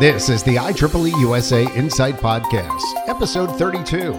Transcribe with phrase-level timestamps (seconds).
[0.00, 4.12] This is the IEEE USA Insight Podcast, episode 32.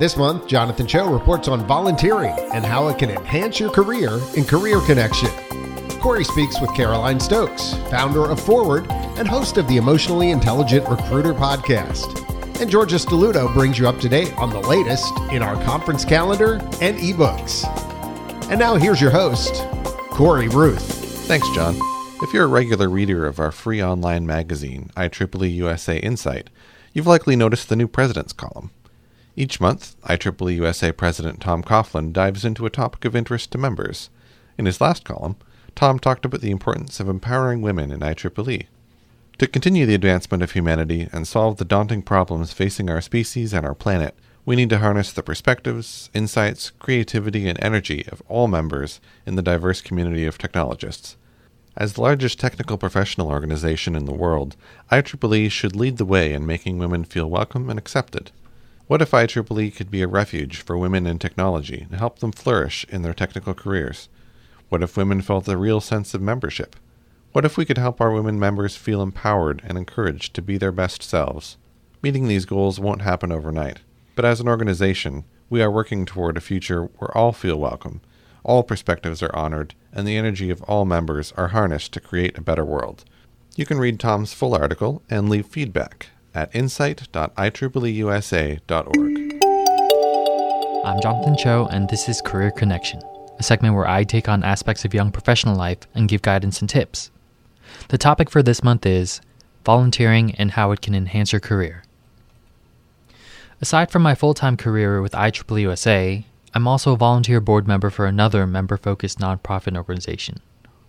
[0.00, 4.44] This month, Jonathan Cho reports on volunteering and how it can enhance your career in
[4.44, 5.28] Career Connection.
[6.00, 11.34] Corey speaks with Caroline Stokes, founder of Forward and host of the Emotionally Intelligent Recruiter
[11.34, 12.18] podcast.
[12.60, 16.54] And Georgia Stelluto brings you up to date on the latest in our conference calendar
[16.80, 17.62] and ebooks.
[18.50, 19.54] And now here's your host,
[20.10, 20.82] Corey Ruth.
[21.28, 21.78] Thanks, John.
[22.22, 26.50] If you're a regular reader of our free online magazine, IEEE USA Insight,
[26.92, 28.70] you've likely noticed the new President's column.
[29.34, 34.08] Each month, IEEE USA President Tom Coughlin dives into a topic of interest to members.
[34.56, 35.34] In his last column,
[35.74, 38.66] Tom talked about the importance of empowering women in IEEE.
[39.38, 43.66] To continue the advancement of humanity and solve the daunting problems facing our species and
[43.66, 44.14] our planet,
[44.46, 49.42] we need to harness the perspectives, insights, creativity, and energy of all members in the
[49.42, 51.16] diverse community of technologists.
[51.74, 54.56] As the largest technical professional organization in the world,
[54.90, 58.30] IEEE should lead the way in making women feel welcome and accepted.
[58.88, 62.84] What if IEEE could be a refuge for women in technology and help them flourish
[62.90, 64.10] in their technical careers?
[64.68, 66.76] What if women felt a real sense of membership?
[67.32, 70.72] What if we could help our women members feel empowered and encouraged to be their
[70.72, 71.56] best selves?
[72.02, 73.78] Meeting these goals won't happen overnight,
[74.14, 78.02] but as an organization, we are working toward a future where all feel welcome
[78.44, 82.42] all perspectives are honored, and the energy of all members are harnessed to create a
[82.42, 83.04] better world.
[83.54, 89.32] You can read Tom's full article and leave feedback at insight.ieeeusa.org.
[90.84, 93.00] I'm Jonathan Cho, and this is Career Connection,
[93.38, 96.68] a segment where I take on aspects of young professional life and give guidance and
[96.68, 97.10] tips.
[97.88, 99.20] The topic for this month is
[99.64, 101.84] volunteering and how it can enhance your career.
[103.60, 107.88] Aside from my full time career with IEEE USA, I'm also a volunteer board member
[107.88, 110.40] for another member focused nonprofit organization,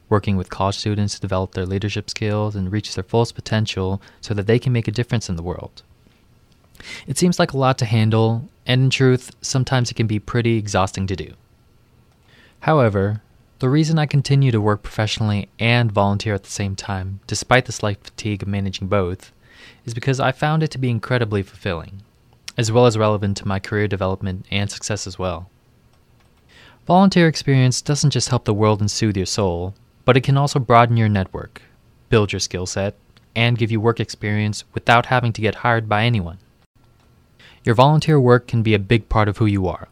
[0.10, 4.34] working with college students to develop their leadership skills and reach their fullest potential so
[4.34, 5.82] that they can make a difference in the world.
[7.08, 10.58] It seems like a lot to handle, and in truth, sometimes it can be pretty
[10.58, 11.34] exhausting to do.
[12.62, 13.22] However,
[13.60, 17.72] the reason I continue to work professionally and volunteer at the same time, despite the
[17.72, 19.32] slight fatigue of managing both,
[19.86, 22.02] is because I found it to be incredibly fulfilling,
[22.58, 25.50] as well as relevant to my career development and success as well.
[26.86, 29.74] Volunteer experience doesn't just help the world and soothe your soul,
[30.04, 31.62] but it can also broaden your network,
[32.10, 32.96] build your skill set,
[33.36, 36.40] and give you work experience without having to get hired by anyone.
[37.64, 39.88] Your volunteer work can be a big part of who you are.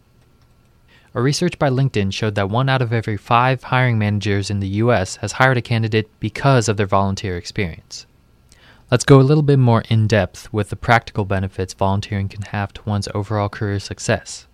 [1.14, 4.68] A research by LinkedIn showed that one out of every five hiring managers in the
[4.84, 8.06] US has hired a candidate because of their volunteer experience.
[8.92, 12.74] Let's go a little bit more in depth with the practical benefits volunteering can have
[12.74, 14.46] to one's overall career success.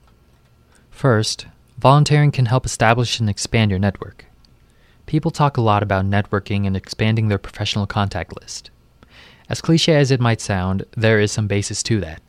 [0.91, 1.47] First,
[1.79, 4.25] Volunteering can help establish and expand your network.
[5.05, 8.71] People talk a lot about networking and expanding their professional contact list.
[9.47, 12.21] As cliche as it might sound, there is some basis to that.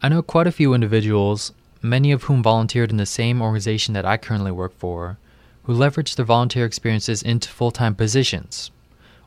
[0.00, 1.52] I know quite a few individuals,
[1.82, 5.18] many of whom volunteered in the same organization that I currently work for,
[5.64, 8.70] who leveraged their volunteer experiences into full time positions,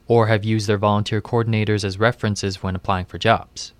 [0.08, 3.74] or have used their volunteer coordinators as references when applying for jobs.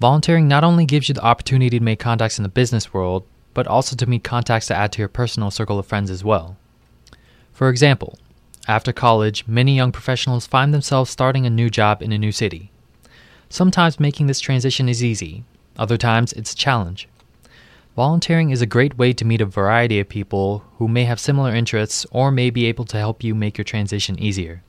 [0.00, 3.24] Volunteering not only gives you the opportunity to make contacts in the business world,
[3.58, 6.56] but also to meet contacts to add to your personal circle of friends as well.
[7.52, 8.16] For example,
[8.68, 12.70] after college, many young professionals find themselves starting a new job in a new city.
[13.48, 15.42] Sometimes making this transition is easy,
[15.76, 17.08] other times it's a challenge.
[17.96, 21.52] Volunteering is a great way to meet a variety of people who may have similar
[21.52, 24.62] interests or may be able to help you make your transition easier.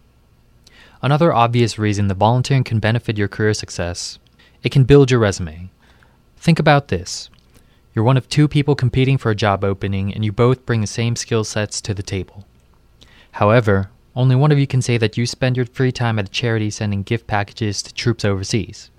[1.03, 4.17] Another obvious reason that volunteering can benefit your career success,
[4.63, 5.69] it can build your resume.
[6.37, 7.29] Think about this.
[7.99, 10.87] You're one of two people competing for a job opening, and you both bring the
[10.87, 12.45] same skill sets to the table.
[13.31, 16.31] However, only one of you can say that you spend your free time at a
[16.31, 18.89] charity sending gift packages to troops overseas.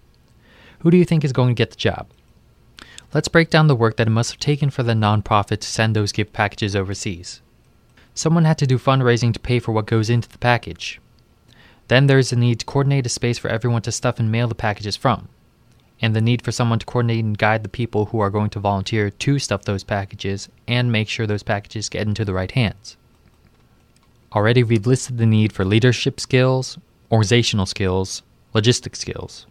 [0.80, 2.08] Who do you think is going to get the job?
[3.14, 5.96] Let's break down the work that it must have taken for the nonprofit to send
[5.96, 7.40] those gift packages overseas.
[8.12, 11.00] Someone had to do fundraising to pay for what goes into the package.
[11.88, 14.54] Then there's the need to coordinate a space for everyone to stuff and mail the
[14.54, 15.30] packages from
[16.00, 18.58] and the need for someone to coordinate and guide the people who are going to
[18.58, 22.96] volunteer to stuff those packages and make sure those packages get into the right hands.
[24.32, 26.78] Already, we've listed the need for leadership skills,
[27.10, 28.22] organizational skills,
[28.54, 29.46] logistic skills.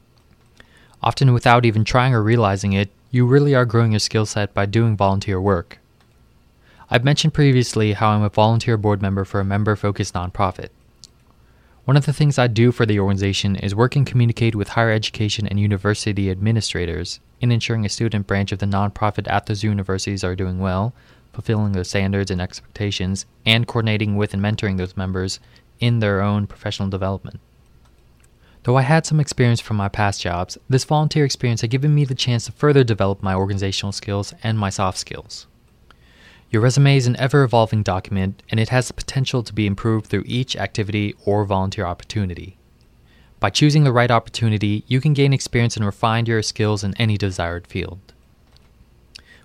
[1.04, 4.66] Often, without even trying or realizing it, you really are growing your skill set by
[4.66, 5.80] doing volunteer work.
[6.90, 10.70] I've mentioned previously how I'm a volunteer board member for a member focused nonprofit.
[11.90, 14.92] One of the things I do for the organization is work and communicate with higher
[14.92, 20.24] education and university administrators in ensuring a student branch of the nonprofit at those universities
[20.24, 20.94] are doing well,
[21.34, 25.40] fulfilling their standards and expectations, and coordinating with and mentoring those members
[25.80, 27.40] in their own professional development.
[28.66, 32.06] Though I had some experience from my past jobs, this volunteer experience had given me
[32.06, 35.48] the chance to further develop my organizational skills and my soft skills.
[36.52, 40.08] Your resume is an ever evolving document, and it has the potential to be improved
[40.08, 42.58] through each activity or volunteer opportunity.
[43.40, 47.18] By choosing the right opportunity, you can gain experience and refine your skills in any
[47.18, 48.00] desired field.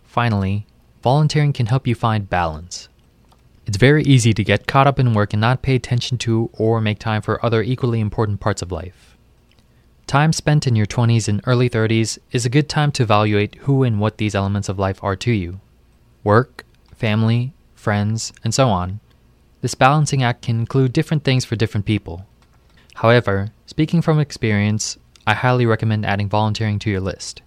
[0.03, 0.67] Finally,
[1.03, 2.89] volunteering can help you find balance.
[3.67, 6.81] It's very easy to get caught up in work and not pay attention to or
[6.81, 9.17] make time for other equally important parts of life.
[10.07, 13.83] Time spent in your 20s and early 30s is a good time to evaluate who
[13.83, 15.61] and what these elements of life are to you.
[16.23, 16.64] Work,
[16.95, 19.01] family, friends, and so on.
[19.61, 22.27] This balancing act can include different things for different people.
[22.95, 27.43] However, speaking from experience, I highly recommend adding volunteering to your list.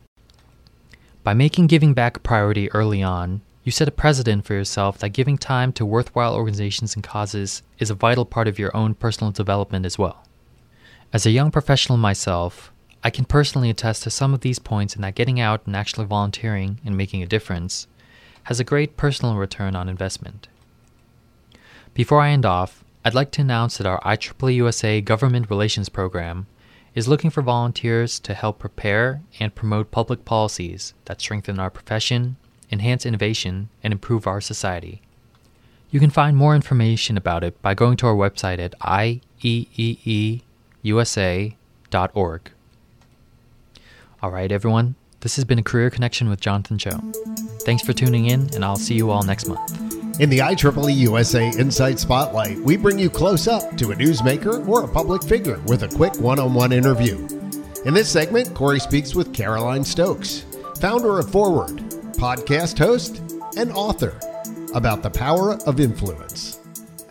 [1.24, 5.10] By making giving back a priority early on, you set a precedent for yourself that
[5.10, 9.32] giving time to worthwhile organizations and causes is a vital part of your own personal
[9.32, 10.24] development as well.
[11.12, 12.72] As a young professional myself,
[13.04, 16.06] I can personally attest to some of these points in that getting out and actually
[16.06, 17.88] volunteering and making a difference
[18.48, 20.48] has a great personal return on investment.
[21.94, 26.48] Before I end off, I'd like to announce that our IEEE USA Government Relations Program
[26.96, 32.38] is looking for volunteers to help prepare and promote public policies that strengthen our profession,
[32.72, 35.02] enhance innovation, and improve our society.
[35.92, 39.22] You can find more information about it by going to our website at ieeeusa.org.
[44.24, 44.96] All right, everyone,
[45.28, 47.02] this has been a Career Connection with Jonathan Cho.
[47.66, 50.22] Thanks for tuning in, and I'll see you all next month.
[50.22, 54.86] In the IEEE USA Insight Spotlight, we bring you close up to a newsmaker or
[54.86, 57.28] a public figure with a quick one on one interview.
[57.84, 60.46] In this segment, Corey speaks with Caroline Stokes,
[60.80, 61.76] founder of Forward,
[62.14, 63.22] podcast host,
[63.58, 64.18] and author,
[64.74, 66.62] about the power of influence.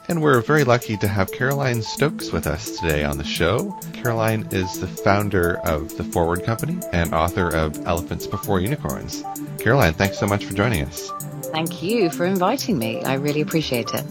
[0.09, 3.79] And we're very lucky to have Caroline Stokes with us today on the show.
[4.07, 9.25] Caroline is the founder of the Forward Company and author of Elephants Before Unicorns.
[9.59, 11.11] Caroline, thanks so much for joining us.
[11.47, 13.03] Thank you for inviting me.
[13.03, 14.05] I really appreciate it.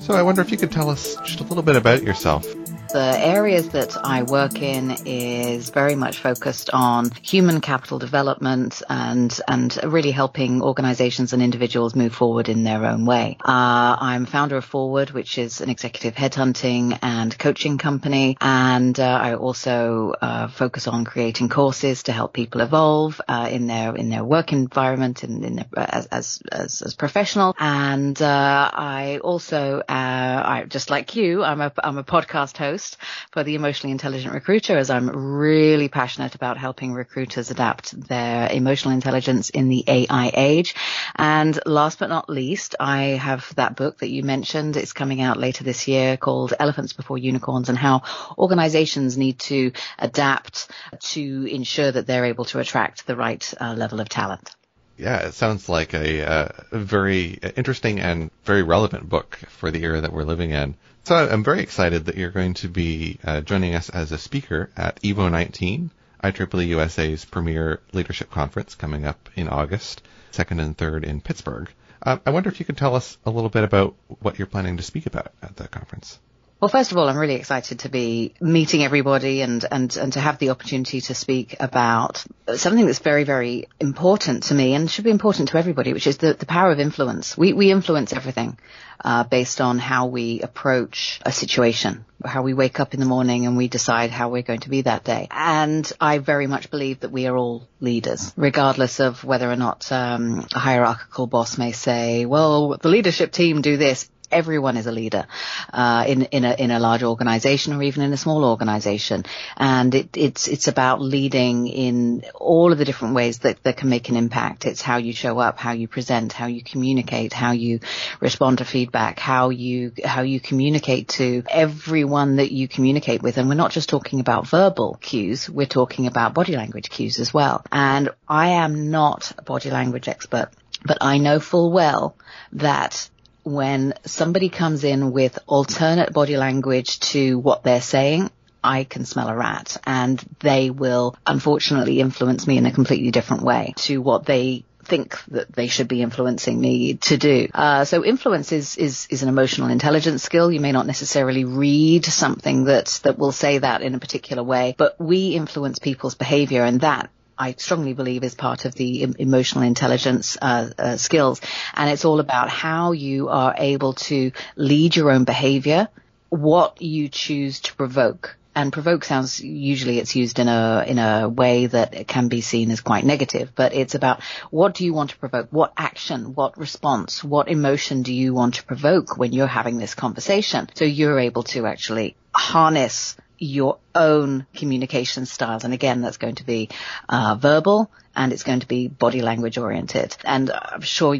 [0.00, 2.46] So, I wonder if you could tell us just a little bit about yourself.
[2.92, 9.40] The areas that I work in is very much focused on human capital development and
[9.48, 13.38] and really helping organizations and individuals move forward in their own way.
[13.40, 19.04] Uh, I'm founder of Forward, which is an executive headhunting and coaching company, and uh,
[19.22, 24.10] I also uh, focus on creating courses to help people evolve uh, in their in
[24.10, 27.54] their work environment and in their, as, as, as as professional.
[27.58, 32.81] And uh, I also, uh, I just like you, I'm a I'm a podcast host
[33.30, 38.94] for the Emotionally Intelligent Recruiter as I'm really passionate about helping recruiters adapt their emotional
[38.94, 40.74] intelligence in the AI age.
[41.16, 44.76] And last but not least, I have that book that you mentioned.
[44.76, 48.02] It's coming out later this year called Elephants Before Unicorns and how
[48.38, 50.70] organizations need to adapt
[51.12, 54.54] to ensure that they're able to attract the right uh, level of talent.
[54.96, 60.00] Yeah, it sounds like a, uh, very interesting and very relevant book for the era
[60.00, 60.76] that we're living in.
[61.04, 64.70] So I'm very excited that you're going to be uh, joining us as a speaker
[64.76, 65.90] at EVO 19,
[66.22, 70.02] IEEE USA's premier leadership conference coming up in August,
[70.32, 71.68] 2nd and 3rd in Pittsburgh.
[72.00, 74.76] Uh, I wonder if you could tell us a little bit about what you're planning
[74.76, 76.20] to speak about at the conference.
[76.62, 80.20] Well, first of all, I'm really excited to be meeting everybody and, and, and to
[80.20, 85.02] have the opportunity to speak about something that's very, very important to me and should
[85.02, 87.36] be important to everybody, which is the, the power of influence.
[87.36, 88.58] We, we influence everything
[89.04, 93.44] uh, based on how we approach a situation, how we wake up in the morning
[93.44, 95.26] and we decide how we're going to be that day.
[95.32, 99.90] And I very much believe that we are all leaders, regardless of whether or not
[99.90, 104.92] um, a hierarchical boss may say, well, the leadership team do this everyone is a
[104.92, 105.26] leader
[105.72, 109.24] uh, in in a in a large organization or even in a small organization,
[109.56, 113.88] and it, it's it's about leading in all of the different ways that that can
[113.88, 114.66] make an impact.
[114.66, 117.80] It's how you show up, how you present, how you communicate, how you
[118.20, 123.48] respond to feedback, how you how you communicate to everyone that you communicate with, and
[123.48, 127.64] we're not just talking about verbal cues, we're talking about body language cues as well.
[127.70, 130.50] And I am not a body language expert
[130.84, 132.16] but I know full well
[132.52, 133.08] that
[133.44, 138.30] when somebody comes in with alternate body language to what they're saying,
[138.64, 143.42] I can smell a rat and they will unfortunately influence me in a completely different
[143.42, 147.48] way to what they think that they should be influencing me to do.
[147.54, 150.50] Uh, so influence is, is, is an emotional intelligence skill.
[150.50, 154.74] You may not necessarily read something that, that will say that in a particular way,
[154.76, 159.64] but we influence people's behavior and that I strongly believe is part of the emotional
[159.64, 161.40] intelligence uh, uh, skills.
[161.74, 165.88] And it's all about how you are able to lead your own behavior,
[166.28, 168.36] what you choose to provoke.
[168.54, 172.70] And provoke sounds usually it's used in a in a way that can be seen
[172.70, 175.48] as quite negative but it's about what do you want to provoke?
[175.50, 179.94] What action what response what emotion do you want to provoke when you're having this
[179.94, 180.68] conversation?
[180.74, 185.64] So you're able to actually harness your own communication styles.
[185.64, 186.68] And again, that's going to be
[187.08, 190.16] uh, verbal and it's going to be body language oriented.
[190.24, 191.16] And I'm sure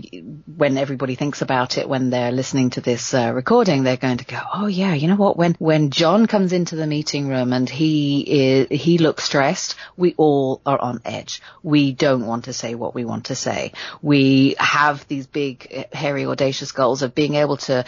[0.57, 4.25] when everybody thinks about it, when they're listening to this uh, recording, they're going to
[4.25, 5.37] go, "Oh yeah, you know what?
[5.37, 10.15] When when John comes into the meeting room and he is he looks stressed, we
[10.17, 11.41] all are on edge.
[11.63, 13.73] We don't want to say what we want to say.
[14.01, 17.85] We have these big, hairy, audacious goals of being able to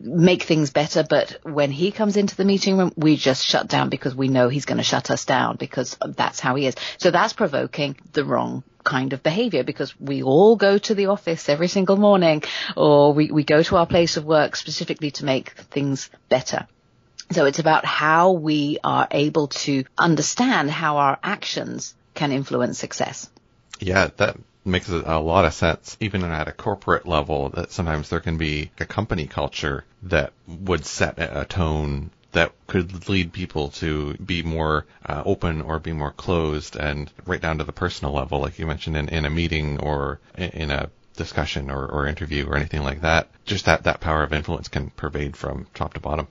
[0.00, 3.88] make things better, but when he comes into the meeting room, we just shut down
[3.88, 6.74] because we know he's going to shut us down because that's how he is.
[6.98, 11.48] So that's provoking the wrong kind of behavior because we all go to the office
[11.48, 12.42] every single morning
[12.76, 16.66] or we, we go to our place of work specifically to make things better.
[17.30, 23.30] So it's about how we are able to understand how our actions can influence success.
[23.80, 25.96] Yeah, that makes a lot of sense.
[26.00, 30.84] Even at a corporate level, that sometimes there can be a company culture that would
[30.84, 36.12] set a tone that could lead people to be more uh, open or be more
[36.12, 39.78] closed and right down to the personal level, like you mentioned in, in a meeting
[39.80, 43.28] or in, a discussion or, or interview or anything like that.
[43.44, 46.26] Just that, that power of influence can pervade from top to bottom.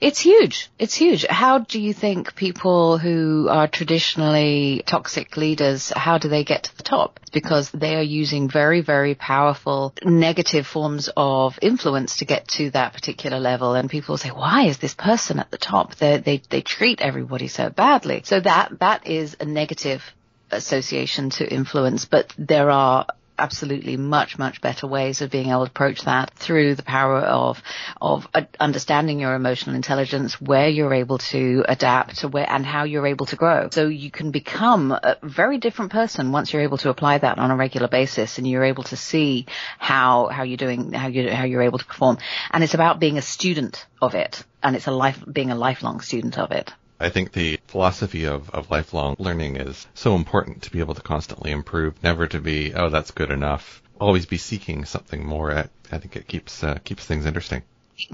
[0.00, 0.70] It's huge.
[0.78, 1.26] It's huge.
[1.28, 6.76] How do you think people who are traditionally toxic leaders, how do they get to
[6.76, 7.20] the top?
[7.32, 12.92] Because they are using very, very powerful negative forms of influence to get to that
[12.92, 13.74] particular level.
[13.74, 15.94] And people say, why is this person at the top?
[15.96, 18.22] They, they, they treat everybody so badly.
[18.24, 20.02] So that, that is a negative
[20.50, 23.06] association to influence, but there are
[23.38, 27.62] absolutely much, much better ways of being able to approach that through the power of,
[28.00, 32.84] of uh, understanding your emotional intelligence, where you're able to adapt to where and how
[32.84, 33.68] you're able to grow.
[33.70, 37.50] So you can become a very different person once you're able to apply that on
[37.50, 39.46] a regular basis and you're able to see
[39.78, 42.18] how, how you're doing, how you, how you're able to perform.
[42.50, 44.44] And it's about being a student of it.
[44.62, 46.72] And it's a life, being a lifelong student of it.
[46.98, 51.02] I think the philosophy of, of lifelong learning is so important to be able to
[51.02, 53.82] constantly improve, never to be, oh, that's good enough.
[54.00, 55.52] Always be seeking something more.
[55.52, 57.62] I, I think it keeps uh, keeps things interesting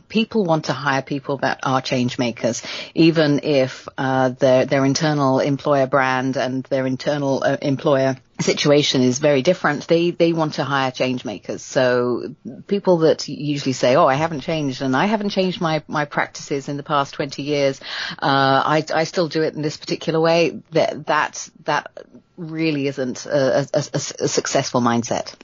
[0.08, 2.62] people want to hire people that are change makers,
[2.94, 9.18] even if uh, their their internal employer brand and their internal uh, employer situation is
[9.18, 9.86] very different.
[9.86, 11.62] They they want to hire change makers.
[11.62, 12.34] So
[12.66, 16.68] people that usually say, "Oh, I haven't changed, and I haven't changed my my practices
[16.68, 17.80] in the past 20 years.
[18.10, 21.90] Uh, I I still do it in this particular way." That that that
[22.36, 25.34] really isn't a, a, a, a successful mindset.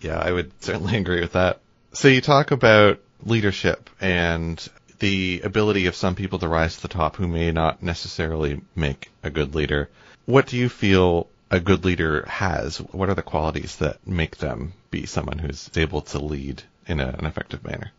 [0.00, 1.60] Yeah, I would certainly agree with that.
[1.92, 6.88] So you talk about leadership and the ability of some people to rise to the
[6.88, 9.88] top who may not necessarily make a good leader.
[10.26, 12.78] What do you feel a good leader has?
[12.78, 17.08] What are the qualities that make them be someone who's able to lead in a,
[17.08, 17.92] an effective manner?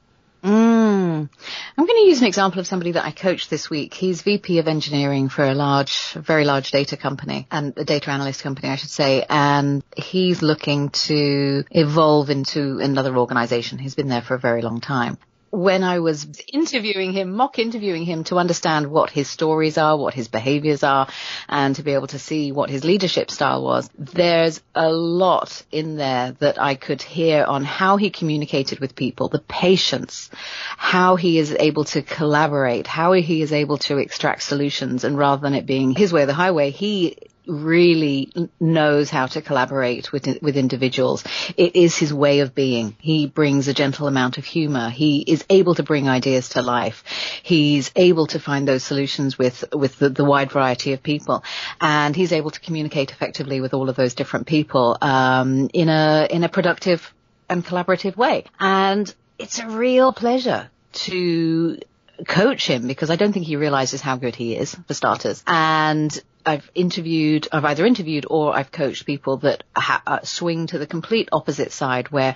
[1.77, 3.93] I'm going to use an example of somebody that I coached this week.
[3.93, 8.43] He's VP of engineering for a large, very large data company and a data analyst
[8.43, 9.25] company, I should say.
[9.29, 13.77] And he's looking to evolve into another organization.
[13.77, 15.17] He's been there for a very long time
[15.51, 20.13] when I was interviewing him, mock interviewing him to understand what his stories are, what
[20.13, 21.07] his behaviors are,
[21.49, 25.97] and to be able to see what his leadership style was, there's a lot in
[25.97, 30.29] there that I could hear on how he communicated with people, the patience,
[30.77, 35.41] how he is able to collaborate, how he is able to extract solutions, and rather
[35.41, 37.17] than it being his way or the highway, he
[37.51, 41.23] really knows how to collaborate with with individuals.
[41.57, 42.95] It is his way of being.
[42.99, 44.89] He brings a gentle amount of humor.
[44.89, 47.03] He is able to bring ideas to life.
[47.43, 51.43] He's able to find those solutions with with the, the wide variety of people,
[51.79, 56.27] and he's able to communicate effectively with all of those different people um, in a
[56.29, 57.13] in a productive
[57.49, 58.45] and collaborative way.
[58.59, 61.79] And it's a real pleasure to
[62.27, 65.43] coach him because I don't think he realizes how good he is for starters.
[65.47, 70.77] And I've interviewed, I've either interviewed or I've coached people that ha- uh, swing to
[70.79, 72.35] the complete opposite side where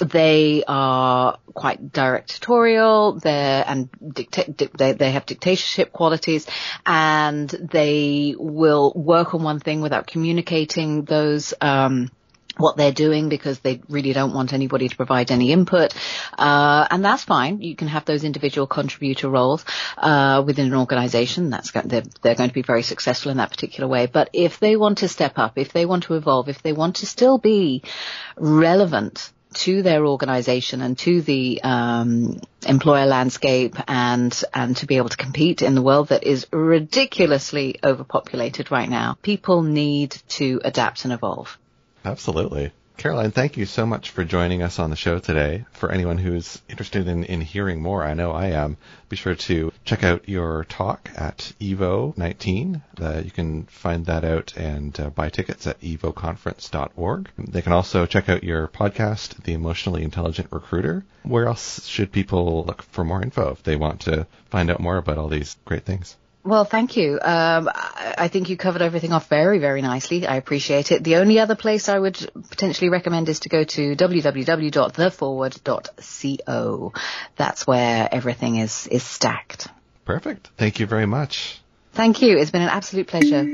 [0.00, 6.46] they are quite directorial, they're, and dicta- di- they, they have dictatorship qualities,
[6.86, 12.10] and they will work on one thing without communicating those, um,
[12.56, 15.94] what they're doing because they really don't want anybody to provide any input.
[16.38, 17.60] Uh, and that's fine.
[17.60, 19.64] You can have those individual contributor roles,
[19.98, 21.50] uh, within an organization.
[21.50, 24.06] That's, they're, they're going to be very successful in that particular way.
[24.06, 26.96] But if they want to step up, if they want to evolve, if they want
[26.96, 27.82] to still be
[28.36, 35.10] relevant to their organization and to the um, employer landscape and and to be able
[35.10, 39.18] to compete in the world that is ridiculously overpopulated right now.
[39.22, 41.58] People need to adapt and evolve.
[42.04, 42.72] Absolutely.
[42.98, 45.64] Caroline, thank you so much for joining us on the show today.
[45.72, 48.76] For anyone who's interested in, in hearing more, I know I am,
[49.08, 52.82] be sure to check out your talk at EVO 19.
[53.00, 57.30] Uh, you can find that out and uh, buy tickets at evoconference.org.
[57.38, 61.04] They can also check out your podcast, The Emotionally Intelligent Recruiter.
[61.24, 64.98] Where else should people look for more info if they want to find out more
[64.98, 66.16] about all these great things?
[66.44, 67.20] Well, thank you.
[67.22, 70.26] Um, I think you covered everything off very, very nicely.
[70.26, 71.04] I appreciate it.
[71.04, 72.18] The only other place I would
[72.50, 76.92] potentially recommend is to go to www.theforward.co.
[77.36, 79.68] That's where everything is, is stacked.
[80.04, 80.50] Perfect.
[80.56, 81.60] Thank you very much.
[81.92, 82.38] Thank you.
[82.38, 83.46] It's been an absolute pleasure.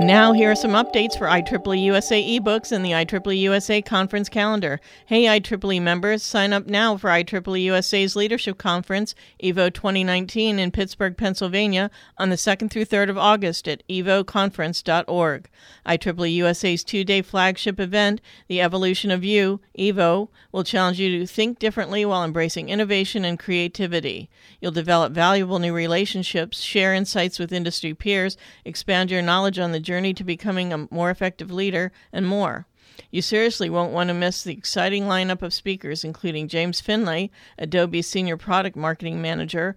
[0.00, 4.80] Now, here are some updates for IEEE USA ebooks and the IEEE USA conference calendar.
[5.06, 11.16] Hey, IEEE members, sign up now for IEEE USA's Leadership Conference, EVO 2019, in Pittsburgh,
[11.16, 15.50] Pennsylvania, on the 2nd through 3rd of August at evoconference.org.
[15.84, 21.26] IEEE USA's two day flagship event, The Evolution of You, EVO, will challenge you to
[21.26, 24.30] think differently while embracing innovation and creativity.
[24.60, 29.87] You'll develop valuable new relationships, share insights with industry peers, expand your knowledge on the
[29.88, 32.66] journey to becoming a more effective leader, and more.
[33.10, 38.02] You seriously won't want to miss the exciting lineup of speakers, including James Finlay, Adobe
[38.02, 39.74] Senior Product Marketing Manager,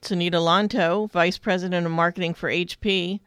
[0.00, 3.18] Sunita Lanto, Vice President of Marketing for HP,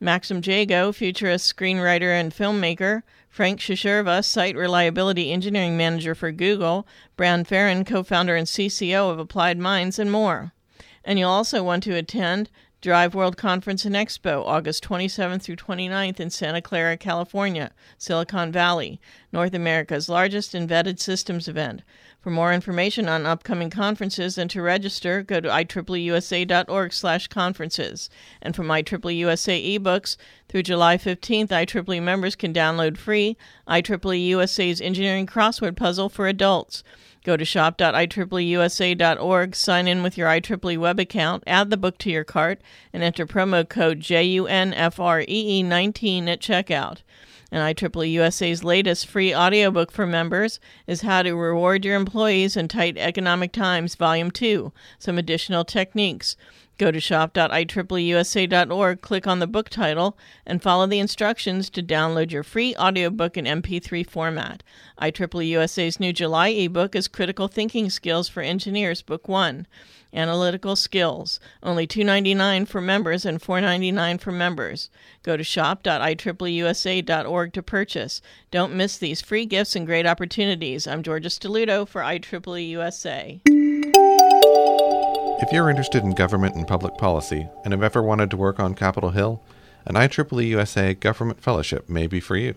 [0.00, 6.86] Maxim Jago, futurist screenwriter and filmmaker, Frank Shishirva, Site Reliability Engineering Manager for Google,
[7.16, 10.52] Bran Ferren, co founder and CCO of Applied Minds, and more.
[11.06, 12.50] And you'll also want to attend
[12.80, 19.00] Drive World Conference and Expo, August 27th through 29th in Santa Clara, California, Silicon Valley,
[19.32, 21.82] North America's largest embedded systems event.
[22.20, 28.08] For more information on upcoming conferences and to register, go to IEEEUSA.org slash conferences.
[28.40, 30.16] And from IEEE USA ebooks,
[30.48, 33.36] through July 15th, IEEE members can download free
[33.66, 36.84] IEEE USA's Engineering Crossword Puzzle for adults.
[37.28, 42.24] Go to shop.ieeeusa.org, sign in with your IEEE web account, add the book to your
[42.24, 47.02] cart, and enter promo code JUNFREE19 at checkout.
[47.52, 52.66] And IEEE USA's latest free audiobook for members is How to Reward Your Employees in
[52.66, 56.34] Tight Economic Times, Volume 2, some additional techniques.
[56.78, 62.44] Go to shop.ieeeusa.org, click on the book title, and follow the instructions to download your
[62.44, 64.62] free audiobook in MP3 format.
[65.02, 69.66] IEEE USA's new July ebook is Critical Thinking Skills for Engineers, Book 1.
[70.14, 74.88] Analytical Skills, only $2.99 for members and $4.99 for members.
[75.24, 78.22] Go to shop.ieeeusa.org to purchase.
[78.52, 80.86] Don't miss these free gifts and great opportunities.
[80.86, 83.40] I'm Georgia Stelluto for IEEE USA.
[85.40, 88.74] If you're interested in government and public policy and have ever wanted to work on
[88.74, 89.40] Capitol Hill,
[89.86, 92.56] an IEEE USA Government Fellowship may be for you.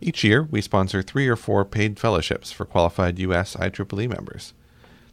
[0.00, 3.56] Each year, we sponsor three or four paid fellowships for qualified U.S.
[3.56, 4.54] IEEE members.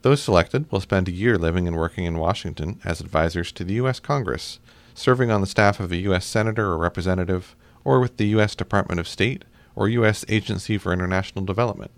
[0.03, 3.73] Those selected will spend a year living and working in Washington as advisors to the
[3.73, 3.99] U.S.
[3.99, 4.59] Congress,
[4.93, 6.25] serving on the staff of a U.S.
[6.25, 8.55] Senator or Representative, or with the U.S.
[8.55, 9.43] Department of State
[9.75, 10.23] or U.S.
[10.29, 11.91] Agency for International Development.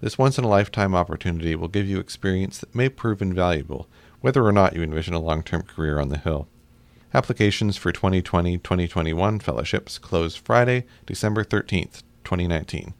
[0.00, 3.88] This once in a lifetime opportunity will give you experience that may prove invaluable
[4.20, 6.48] whether or not you envision a long term career on the Hill.
[7.14, 12.94] Applications for 2020 2021 fellowships close Friday, December 13th, 2019.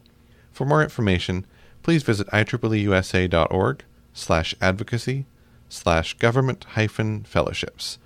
[0.51, 1.45] For more information,
[1.83, 5.25] please visit IEEEUSA.org slash advocacy
[5.69, 7.99] slash government hyphen fellowships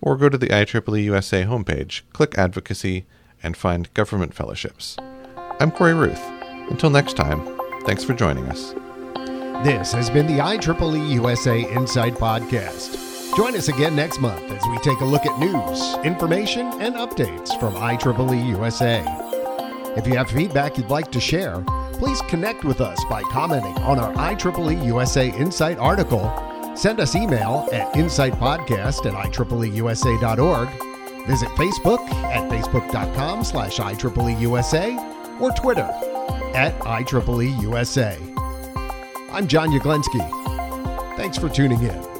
[0.00, 3.06] or go to the IEEE USA homepage, click advocacy,
[3.42, 4.96] and find government fellowships.
[5.60, 6.22] I'm Corey Ruth.
[6.70, 8.74] Until next time, thanks for joining us.
[9.62, 13.36] This has been the IEEE USA Insight Podcast.
[13.36, 17.58] Join us again next month as we take a look at news, information, and updates
[17.60, 19.04] from IEEE USA.
[19.96, 24.00] If you have feedback you'd like to share, please connect with us by commenting on
[24.00, 26.24] our IEEE USA Insight article.
[26.74, 30.68] Send us email at insightpodcast at IEEEUSA.org.
[31.28, 35.88] Visit Facebook at facebook.com slash IEEEUSA or Twitter
[36.52, 38.31] at IEEEUSA.
[39.32, 40.20] I'm John Yaglenski.
[41.16, 42.11] Thanks for tuning in.